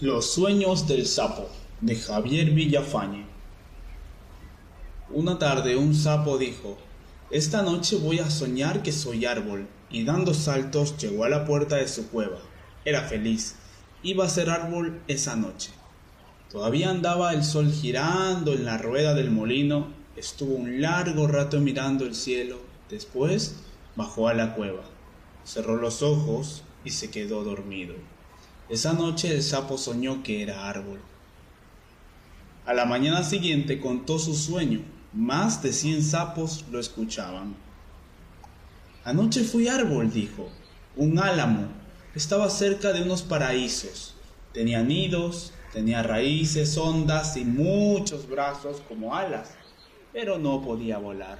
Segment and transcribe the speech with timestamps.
[0.00, 1.48] Los sueños del sapo
[1.80, 3.26] de Javier Villafañe.
[5.10, 6.78] Una tarde un sapo dijo,
[7.32, 11.74] Esta noche voy a soñar que soy árbol, y dando saltos llegó a la puerta
[11.74, 12.38] de su cueva.
[12.84, 13.56] Era feliz,
[14.04, 15.72] iba a ser árbol esa noche.
[16.48, 22.06] Todavía andaba el sol girando en la rueda del molino, estuvo un largo rato mirando
[22.06, 23.56] el cielo, después
[23.96, 24.84] bajó a la cueva,
[25.42, 27.96] cerró los ojos y se quedó dormido.
[28.68, 31.00] Esa noche el sapo soñó que era árbol.
[32.66, 34.82] A la mañana siguiente contó su sueño.
[35.14, 37.56] Más de cien sapos lo escuchaban.
[39.04, 40.50] Anoche fui árbol, dijo.
[40.96, 41.68] Un álamo.
[42.14, 44.14] Estaba cerca de unos paraísos.
[44.52, 49.54] Tenía nidos, tenía raíces hondas y muchos brazos como alas,
[50.12, 51.38] pero no podía volar.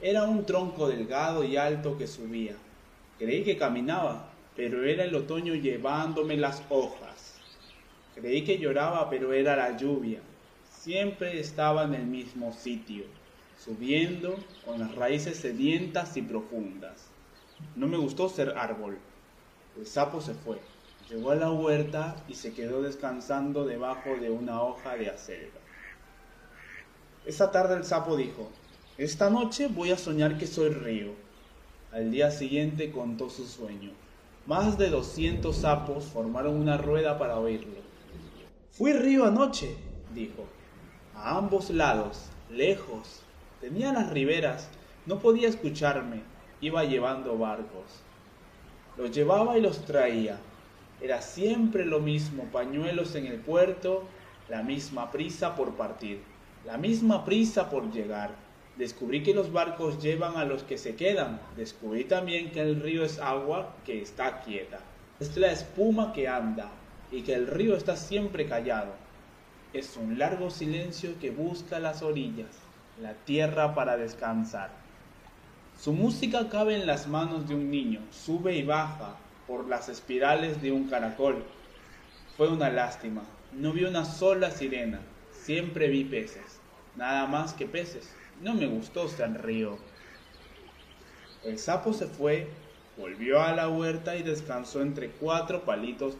[0.00, 2.54] Era un tronco delgado y alto que subía.
[3.18, 7.34] Creí que caminaba, pero era el otoño llevándome las hojas.
[8.14, 10.20] Creí que lloraba, pero era la lluvia.
[10.70, 13.04] Siempre estaba en el mismo sitio,
[13.58, 17.06] subiendo con las raíces sedientas y profundas.
[17.76, 18.98] No me gustó ser árbol.
[19.78, 20.58] El sapo se fue,
[21.08, 25.60] llegó a la huerta y se quedó descansando debajo de una hoja de acelga.
[27.24, 28.50] Esa tarde el sapo dijo,
[28.98, 31.12] esta noche voy a soñar que soy río.
[31.92, 33.92] Al día siguiente contó su sueño.
[34.50, 37.76] Más de doscientos sapos formaron una rueda para oírlo.
[38.72, 39.76] Fui río anoche,
[40.12, 40.44] dijo.
[41.14, 43.22] A ambos lados, lejos.
[43.60, 44.68] Tenía las riberas,
[45.06, 46.22] no podía escucharme.
[46.60, 48.02] Iba llevando barcos.
[48.96, 50.40] Los llevaba y los traía.
[51.00, 54.02] Era siempre lo mismo, pañuelos en el puerto,
[54.48, 56.24] la misma prisa por partir,
[56.66, 58.34] la misma prisa por llegar.
[58.76, 61.40] Descubrí que los barcos llevan a los que se quedan.
[61.56, 64.80] Descubrí también que el río es agua que está quieta.
[65.18, 66.70] Es la espuma que anda
[67.10, 68.94] y que el río está siempre callado.
[69.72, 72.48] Es un largo silencio que busca las orillas,
[73.00, 74.70] la tierra para descansar.
[75.78, 79.16] Su música cabe en las manos de un niño, sube y baja
[79.46, 81.44] por las espirales de un caracol.
[82.36, 85.00] Fue una lástima, no vi una sola sirena,
[85.32, 86.60] siempre vi peces,
[86.96, 88.14] nada más que peces.
[88.40, 89.76] No me gustó ser río.
[91.44, 92.48] El sapo se fue,
[92.96, 96.14] volvió a la huerta y descansó entre cuatro palitos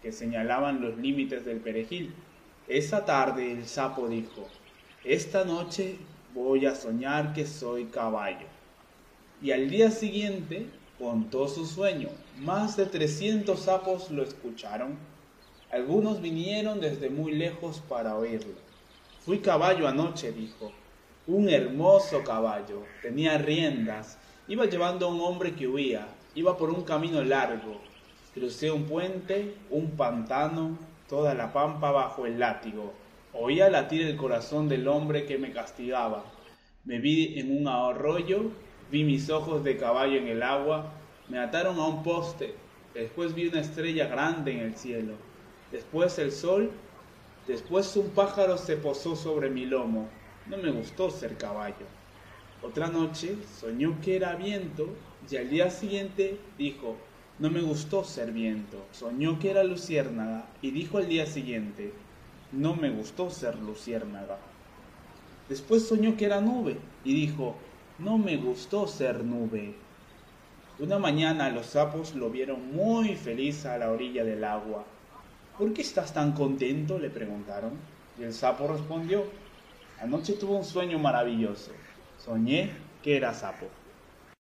[0.00, 2.14] que señalaban los límites del perejil.
[2.68, 4.46] Esa tarde el sapo dijo,
[5.02, 5.96] esta noche
[6.32, 8.46] voy a soñar que soy caballo.
[9.42, 12.08] Y al día siguiente contó su sueño.
[12.38, 14.96] Más de trescientos sapos lo escucharon.
[15.72, 18.54] Algunos vinieron desde muy lejos para oírlo.
[19.24, 20.72] Fui caballo anoche, dijo
[21.26, 26.82] un hermoso caballo, tenía riendas, iba llevando a un hombre que huía, iba por un
[26.82, 27.80] camino largo,
[28.34, 32.92] crucé un puente, un pantano, toda la pampa bajo el látigo,
[33.32, 36.24] oía latir el corazón del hombre que me castigaba,
[36.84, 38.50] me vi en un arroyo,
[38.90, 40.92] vi mis ojos de caballo en el agua,
[41.28, 42.54] me ataron a un poste,
[42.92, 45.14] después vi una estrella grande en el cielo,
[45.72, 46.70] después el sol,
[47.46, 50.10] después un pájaro se posó sobre mi lomo,
[50.46, 51.86] no me gustó ser caballo.
[52.62, 54.88] Otra noche soñó que era viento
[55.30, 56.96] y al día siguiente dijo,
[57.38, 58.84] no me gustó ser viento.
[58.92, 61.92] Soñó que era luciérnaga y dijo al día siguiente,
[62.52, 64.38] no me gustó ser luciérnaga.
[65.48, 67.56] Después soñó que era nube y dijo,
[67.98, 69.74] no me gustó ser nube.
[70.78, 74.84] Una mañana los sapos lo vieron muy feliz a la orilla del agua.
[75.58, 76.98] ¿Por qué estás tan contento?
[76.98, 77.72] le preguntaron.
[78.18, 79.24] Y el sapo respondió,
[79.96, 81.72] Anoche tuve un sueño maravilloso.
[82.16, 83.83] Soñé que era sapo.